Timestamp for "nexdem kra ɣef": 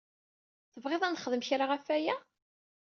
1.13-1.85